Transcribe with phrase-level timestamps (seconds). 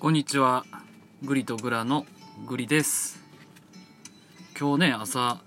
[0.00, 0.64] こんにちは。
[1.22, 2.06] グリとグラの
[2.46, 3.20] グリです。
[4.58, 5.42] 今日ね朝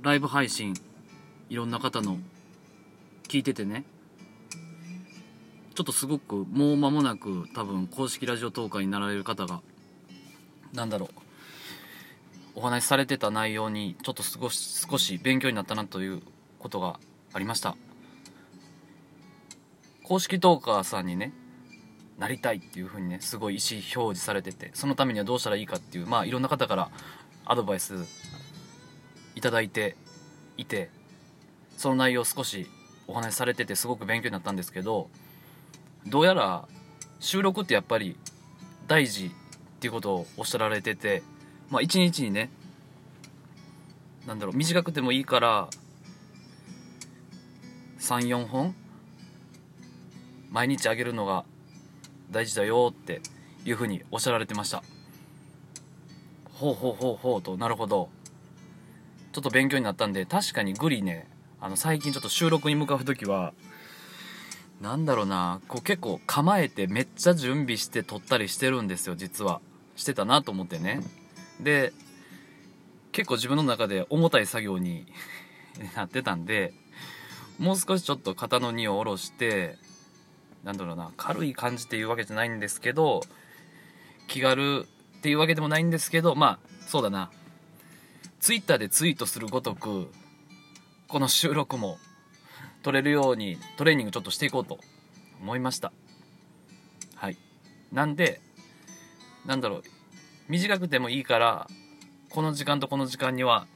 [0.00, 0.72] ライブ配信
[1.50, 2.16] いろんな方の
[3.28, 3.84] 聞いててね。
[5.74, 9.60] ちょっとすごくもう間もなく多分公式ラジオトーカーになられる方が
[10.72, 11.18] なんだろう。
[12.54, 16.22] お話しされてた内容にちょっと少し少し勉強になったなという
[16.58, 16.98] ことが
[17.34, 17.76] ありました。
[20.02, 21.34] 公式トーカーさんにね
[22.18, 26.90] なりたいっていう風にねすごい意思表示されててそのためにはどうしたらいいかっていうまあいろんな方から
[27.44, 27.94] アドバイス
[29.34, 29.96] いただいて
[30.56, 30.90] いて
[31.76, 32.66] その内容を少し
[33.06, 35.08] お話しされててすごく勉強になったんですけど
[36.06, 36.66] どうやら
[37.20, 38.16] 収録ってやっぱり
[38.86, 39.30] 大事っ
[39.80, 41.22] ていうことをおっしゃられてて
[41.70, 42.50] まあ一日にね
[44.26, 45.68] なんだろう短くてもいいから
[48.00, 48.74] 34本
[50.50, 51.44] 毎日あげるのが
[52.30, 53.20] 大事だよって
[53.64, 54.82] いうふうにおっしゃられてました。
[56.54, 58.08] ほうほうほうほうとなるほど。
[59.32, 61.28] ちょっと勉強になったんで確かにグリね
[61.60, 63.52] あの最近ちょっと収録に向かう時は
[64.80, 69.60] なんだろうなこう結構構えてめっちゃ準備して撮ったりしてるんですよ実は。
[69.94, 71.00] してたなと思ってね。
[71.60, 71.92] で
[73.12, 75.06] 結構自分の中で重たい作業に
[75.96, 76.74] なってたんで
[77.58, 79.78] もう少しちょっと肩の荷を下ろして
[80.66, 83.22] なんだろうな軽い感じっていうわけじゃないんですけど
[84.26, 84.84] 気軽
[85.18, 87.30] っていうわけでもないんですけどまあそうだな。
[88.40, 90.12] ツイッターでツイートするごとく
[91.08, 91.98] この収録も
[92.82, 94.78] 撮れるようにトレーニングちょっとしていこうと
[95.40, 95.92] 思いました。
[97.14, 97.36] はい。
[97.92, 98.40] なんで
[99.46, 99.82] なんだろう。
[100.48, 101.68] 短くてもいいから
[102.30, 103.68] この時間とこの時間には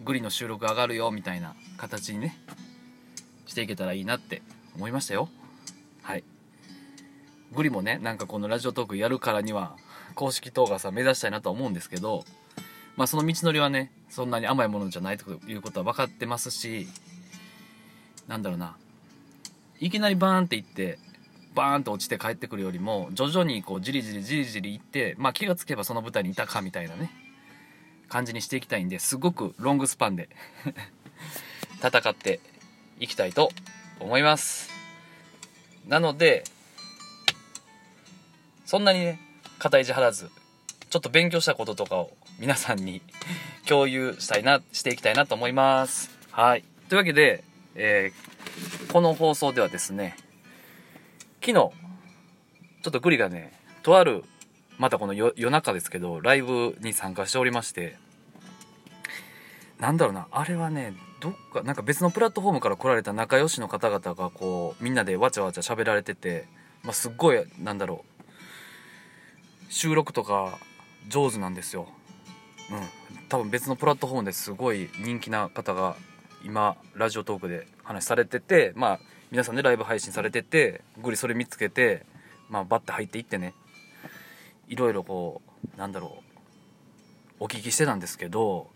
[0.00, 2.36] グリの収録上がるよみたいな形にね
[3.46, 4.42] していけたらいいなって
[4.74, 5.28] 思いましたよ。
[6.02, 6.24] はい。
[7.52, 9.76] グリもねなんかこのラジオトークやるからには
[10.14, 12.24] 公式動画さ目指したいなとは思うんですけど
[12.96, 16.86] まあその道のりはねそんなに甘いものじゃないということは分かってますし
[18.26, 18.76] なんだろうな。
[19.80, 20.98] いきなりバーンっていって
[21.54, 27.10] バーンと落ちて帰ってくるよりも徐々にこうじりじりじりじりいってまあ気がつけばその舞台にいたかみたいなね
[28.08, 30.28] 感じにしていきたいんですごくロングスパンで
[31.82, 32.40] 戦って
[33.00, 33.50] いきたいと
[33.98, 34.81] 思います。
[35.86, 36.44] なので
[38.66, 39.20] そんなにね
[39.58, 40.30] 肩意地張らず
[40.90, 43.02] ちょっと勉強したこととかを皆さんに
[43.66, 46.10] 共有したいなしていきたいなと思います。
[46.30, 46.64] はい。
[46.88, 47.44] というわけで、
[47.74, 50.16] えー、この放送ではですね
[51.40, 51.72] 昨日ちょ
[52.88, 54.24] っとグリがねとある
[54.78, 57.96] またこの夜中ですけどライブに参加しておりまして
[59.78, 66.48] なんだろうなあれはねどっかなんか別のプラットフォームから来られた仲良しの方々がこうみんなでわちゃわちゃ喋られてて、
[66.82, 68.04] まあ、すっごいなんだろ
[69.70, 70.58] う収録とか
[71.08, 71.86] 上手なんですよ。
[72.70, 73.28] うん。
[73.28, 75.96] 多分別のプラットフォームですごい人気な方が
[76.44, 79.00] 今ラジオトークで話されててまあ
[79.30, 82.04] 皆さんでライブ配信されててグリそれ見つけて
[82.50, 83.54] まあバッて入っていってね
[84.68, 85.40] いろいろこ
[85.74, 86.18] うなんだろ
[87.40, 88.68] うお聞きしてたんですけど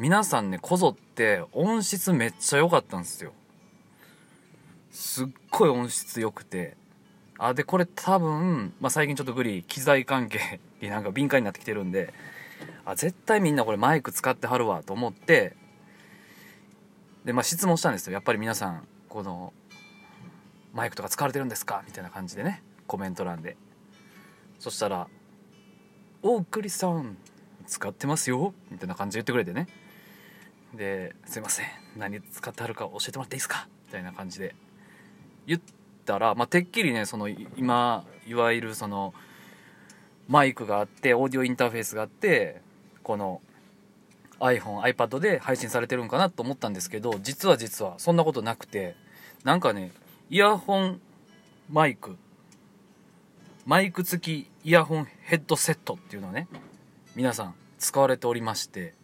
[0.00, 3.34] 皆さんねこぞって音質めっちゃ良かったんですよ。
[4.90, 6.78] すっごい音質良くて。
[7.36, 12.14] あでこれ多分、まあ、最近ちょっとグリ機材関係になんか敏感になってきてるんで
[12.86, 15.54] あ絶対みんなこれマイク使ってはるわと思って
[17.26, 18.14] でまあ質問したんですよ。
[18.14, 19.52] やっぱり皆さんこの
[20.72, 23.58] マイクとか使われてるんですかみたいな感じでねコメント欄で。
[24.58, 25.08] そしたら
[26.22, 27.18] 「おうクリさん
[27.66, 29.68] 使ってますよ」みたいな感じで言ってくれてね。
[30.74, 31.66] で「すいません
[31.96, 34.54] 何使ってはるか教えてもらっていいですか?」みたいな感じで
[35.46, 35.60] 言っ
[36.04, 39.14] たら、まあ、てっきりねその今いわゆるその
[40.28, 42.60] マイクがあってオーディオインターフェースがあって
[43.02, 43.40] この
[44.38, 48.94] iPhoneiPad で配信されてるんかなと思ったんですけど実は実はそんなことなくて
[49.44, 49.92] なんかね
[50.30, 51.00] イヤホン
[51.68, 52.16] マイク
[53.66, 56.48] マイク付きイヤホンヘッドセットっていうのをね
[57.14, 58.94] 皆さん使われておりまして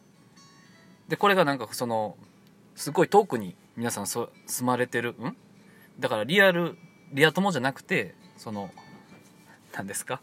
[1.08, 2.16] でこれがなんかその
[2.74, 4.28] すごい遠くに皆さん住
[4.62, 5.36] まれてるん？
[5.98, 6.76] だからリアル
[7.12, 8.70] リア友じゃなくてその
[9.74, 10.20] 何ですか？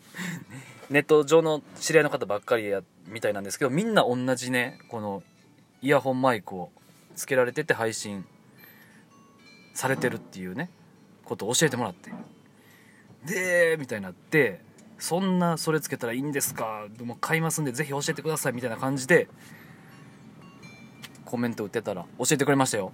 [0.90, 5.24] ネット上の知り合いの方ばっかりやみたいなんですけどみんな同じねこの
[5.82, 6.70] イヤホンマイクを
[7.16, 8.26] つけられてて配信
[9.74, 10.70] されてるっていうね
[11.26, 12.12] ことを教えてもらって。
[13.26, 14.60] でみたいになって
[15.00, 16.88] そんなそれつけたらいいんですか？
[16.98, 19.30] でも買いますんでぜひ教えてくださいみたいな感じで
[21.34, 22.92] コメント打ってたら教えてくれましたよ。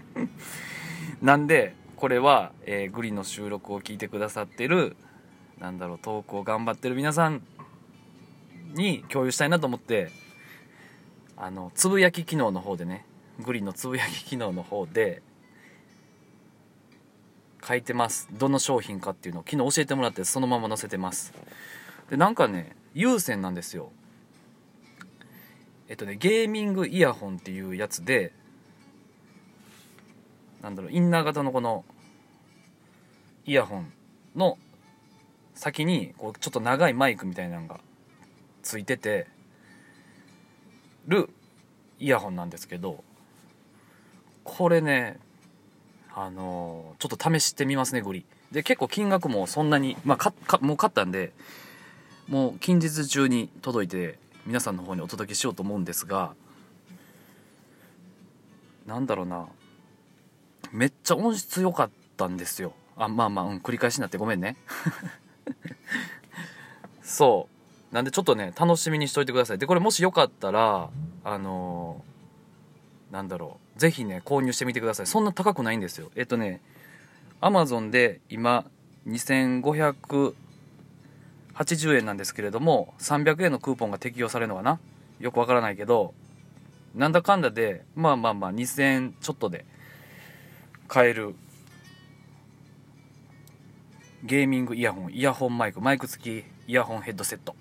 [1.22, 4.94] なんでこれは、えー、グリの収録を聞いてくださってる
[5.58, 7.40] なんだろう投稿頑張ってる皆さん
[8.74, 10.10] に共有したいなと思って
[11.38, 13.06] あのつぶやき機能の方でね
[13.42, 15.22] グリのつぶやき機能の方で
[17.66, 18.28] 書いてます。
[18.32, 21.32] どの商品かっていうのを昨日教えてもらってそのまま載せてます。
[22.10, 23.92] でなんかね有線なんですよ。
[25.88, 28.32] えっとねゲーミングイヤホンっていうやつで
[30.62, 31.84] なんだろうインナー型のこの
[33.44, 33.92] イヤホン
[34.34, 34.58] の
[35.54, 37.80] 先にこうちょっと長いマイクみたいなのが
[38.62, 39.26] ついてて
[41.06, 41.30] る
[41.98, 43.04] イヤホンなんですけど
[44.44, 45.18] これね
[46.14, 48.24] あのー、ちょっと試してみますねグリ。
[48.50, 51.32] で結構金額もそんなにまあかかもう買ったんで
[52.28, 56.34] もう近日中に届いて皆さんの方にお届けしようと思うんですが
[58.86, 59.46] なんだろうな。
[60.72, 62.72] めっちゃ音質良かったんですよ。
[62.96, 64.56] あまあまあ、うん、繰り返しになってごめんね。
[67.02, 67.48] そ
[67.90, 67.94] う。
[67.94, 69.58] なんでちょっとね楽しみにしといてください。
[69.58, 70.88] でこれもしよかったら
[71.24, 73.80] あのー、なんだろう。
[73.80, 75.06] 是非ね購入してみてください。
[75.06, 76.10] そんな高くないんですよ。
[76.14, 76.60] えっとね
[77.40, 78.64] アマゾンで今
[79.08, 80.34] 2500
[81.56, 84.78] 80円なんですけれども300円のクーポンが適用されるのかな？
[85.20, 86.14] よくわからないけど
[86.94, 89.64] なんだかんだでまあまあまあ2000円ちょっとで
[90.88, 91.34] 買える
[94.22, 97.54] ゲーミングイヤホンイヤホンマイクマイク付きイヤホンヘッドセット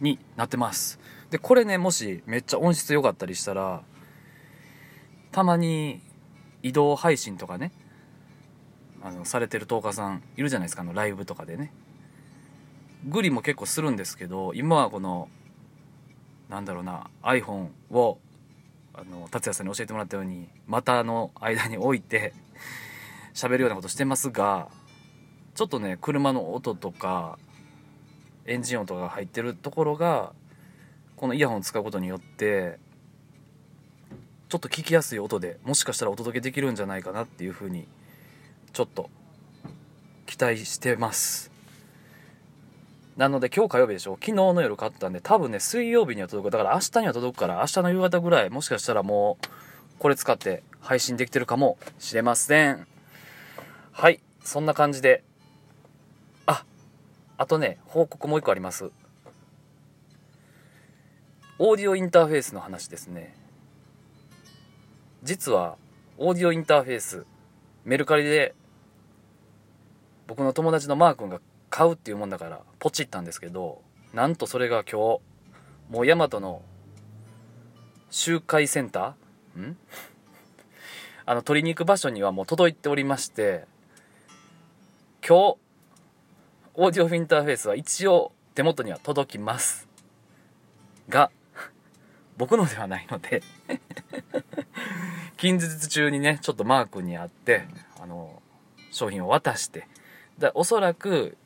[0.00, 0.98] になってます。
[1.30, 3.82] でこれねもしめっちゃ音質良かったりしたら
[5.30, 6.00] たまに
[6.62, 7.72] 移動配信とかね
[9.02, 11.72] あのされてる10日さんいるじゃないですかあのライブとかでね。
[13.06, 15.28] グリも結構するんですけど今はこの
[16.48, 18.18] なんだろうな iPhone を
[18.94, 22.32] あの達也さんに教えてもらったように股の間に置いて
[23.34, 24.68] 喋るようなことしてますが
[25.54, 27.38] ちょっとね車の音とか
[28.46, 30.32] エンジン音が入ってるところが
[31.16, 32.78] このイヤホンを使うことによって
[34.48, 37.86] ちょっと聞きやすい音でもしかしたらお届けできるんじゃないかなっていうふうに
[38.72, 39.10] ちょっと
[40.26, 41.57] 期待してます。
[43.18, 44.14] なので今日火曜日でしょ？
[44.14, 46.52] 昨日の夜買ったんで多分ね水曜日には届く。
[46.52, 49.46] だから明日には届くから明日の夕方ぐらいもしかしたらもう
[49.98, 52.86] これ使って配信できてるかもしれません。
[53.90, 55.24] はいそんな感じで。
[56.46, 56.64] あ
[57.36, 58.92] あとね報告もう一個あります。
[61.58, 63.34] オーディオインターフェースの話ですね。
[65.24, 65.76] 実は
[66.18, 67.26] オーディオインターフェース
[67.84, 68.54] メルカリで
[70.28, 73.82] 僕の友達のマー君が買うっていうもんだからポチったんですけど
[74.12, 75.20] なんとそれが今日
[75.90, 76.62] もうヤマトの
[78.10, 79.76] 集会センターん？
[81.26, 83.66] あの取りに行く場所にはもう届いておりまして
[85.26, 85.56] 今日
[86.74, 89.88] オーディオフィンターフェースは一応手元には届きます。
[91.08, 91.30] が
[92.36, 93.42] 僕のではないので
[95.36, 97.66] 近日中にねちょっとマークに会って
[98.00, 98.42] あの
[98.90, 99.88] 商品を渡して
[100.38, 101.36] でおそらく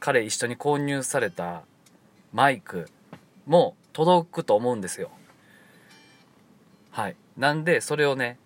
[0.00, 1.62] 彼一緒に購入された
[2.32, 2.88] マイク
[3.46, 5.10] も届くと思うんですよ。
[6.90, 7.16] はい。
[7.36, 8.38] なんでそれをね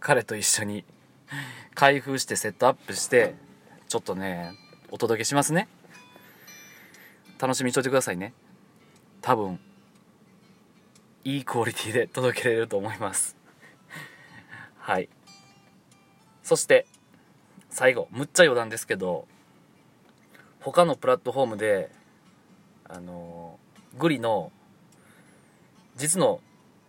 [0.00, 0.84] 彼と一緒に
[1.74, 3.34] 開封してセットアップして
[3.88, 4.52] ちょっとね
[4.90, 5.68] お届けしますね。
[7.38, 8.32] 楽しみにしといてくださいね。
[9.20, 9.60] 多分
[11.24, 13.36] いいクオリティで届けれると思います。
[14.78, 15.08] はい。
[16.42, 16.86] そして
[17.70, 19.26] 最後むっちゃ余談ですけど
[20.72, 21.92] 他のプラットフォームで
[22.88, 23.56] あの
[23.98, 24.50] グリの
[25.94, 26.40] 実の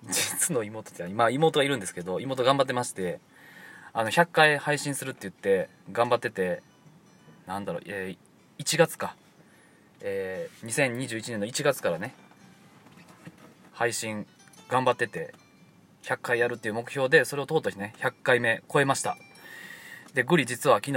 [0.09, 3.19] 実の妹って今妹がいるんですけど妹頑張ってまして
[3.93, 6.63] あの100回配信するって言って頑張ってて
[7.45, 9.15] なんだろう、えー、1月か、
[10.01, 12.15] えー、2021年の1月からね
[13.73, 14.25] 配信
[14.69, 15.35] 頑張ってて
[16.01, 19.17] 100回やるっていう目標でそれを通った日ね100回目超えました。
[20.15, 20.93] でグリ実は昨日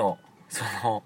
[0.49, 1.03] その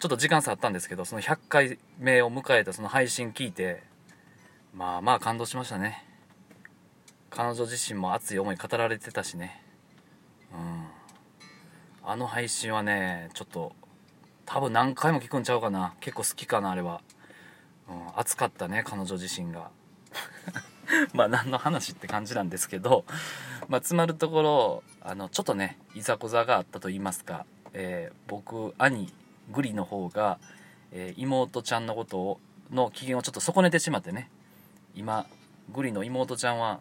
[0.00, 3.82] ちょっと時間差あったんですけどその100回目を迎えたその配信聞いて
[4.74, 6.04] まあまあ感動しましたね。
[7.28, 9.62] 彼女自身も熱い思い語られてたしね。
[10.52, 10.86] うん。
[12.02, 13.72] あの配信はねちょっと
[14.46, 15.94] 多分何回も聞くんちゃうかな。
[16.00, 17.02] 結構好きかなあれは、
[17.88, 19.70] うん、熱かったね彼女自身が。
[21.12, 23.04] まあ何の話って感じなんですけど
[23.68, 29.12] まあつまるところあのちょっとねいざこざがあったと言いますか、えー、僕兄
[29.50, 30.38] グリの方が、
[30.92, 32.40] えー、妹ちゃんのことを
[32.70, 34.30] の機嫌をちょっと損ねてしまってね。
[34.94, 35.26] 今
[35.72, 36.80] グリの妹ちゃんは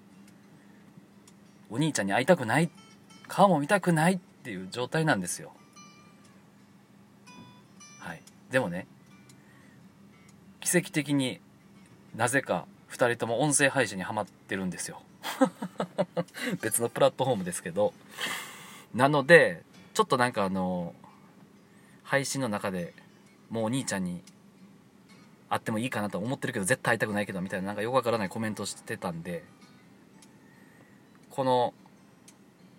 [1.69, 2.69] お兄ちゃんに会いたくない
[3.27, 5.51] 顔も見たくないっていう状態なんですよ。
[7.99, 8.21] はい。
[8.51, 8.87] でもね
[10.59, 11.39] 奇跡的に
[12.15, 15.01] なぜか2人とも音声配信にはまってるんですよ。
[16.61, 17.93] 別のプラットフォームですけど。
[18.93, 20.93] なのでちょっとなんかあの
[22.09, 22.95] 配信の中で
[23.51, 24.23] もうお兄ちゃんに
[25.47, 29.43] 会ってもいいかなと思ってるけど絶対会いたくないけどみたいななんかよくわからないコメントしてたんで
[31.29, 31.75] この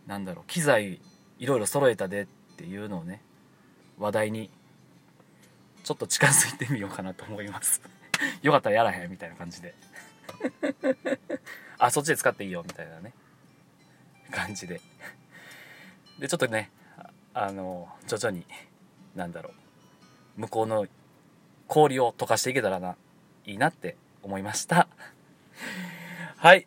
[0.08, 1.00] なんだろう機材
[1.38, 3.22] いろいろ揃えたでっていうのをね
[4.00, 4.50] 話題に
[5.84, 7.80] ちょっと近づいてみようかなと思います。
[8.42, 9.74] よかったらやらへんみたいな感じで。
[11.78, 13.12] あそっちで使っていいよみたいなね。
[14.32, 14.80] 感じで。
[16.18, 16.70] でちょっとね
[17.32, 18.44] あの徐々に
[19.14, 19.50] なんだろ
[20.36, 20.40] う。
[20.42, 20.86] 向こうの
[21.66, 22.96] 氷を溶かしていけたらな
[23.46, 24.88] いいなって思いました。
[26.38, 26.66] はい。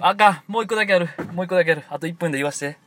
[0.00, 0.52] あかん。
[0.52, 1.08] もう一個だけある。
[1.32, 1.84] もう一個だけある。
[1.88, 2.78] あと1分で言わして。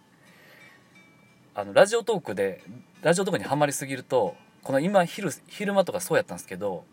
[1.60, 2.64] あのラジオトークで
[3.02, 6.86] ラジオトークにはまりすぎるとこの今昼昼間とかそうやったんですけど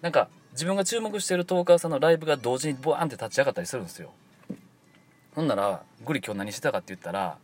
[0.00, 4.10] なんか自分が注目してるトーカーさんのライブが同時にボワンって立ち上がったりするんですよ。
[5.36, 7.38] ほんならグリ今日何してたかって言ったら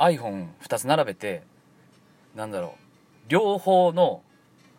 [0.00, 1.42] iPhone2 つ並べて
[2.34, 4.22] なんだろう両方の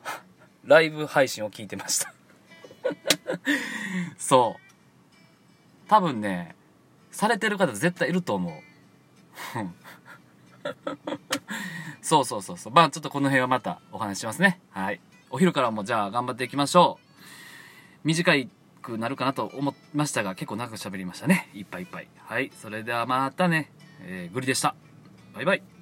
[0.66, 2.14] ライブ配信を聞いてました。
[4.18, 4.62] そう。
[5.88, 6.56] 多分ね
[7.12, 8.54] されてる方絶対いると思う。
[12.02, 12.74] そうそうそうそう。
[12.74, 14.60] まあちょっとこの辺はまたお話ししますね。
[14.72, 15.00] はい。
[15.30, 17.06] お昼からもじゃあ頑張っていきましょう。
[18.04, 18.50] 短い
[18.82, 21.50] くなるかなと思いましたが結構長く喋りましたね。
[21.54, 22.08] いっぱいいっぱい。
[22.18, 22.52] はい。
[22.62, 24.76] それではまたね、えー、グリでした。
[25.34, 25.81] バイバイ。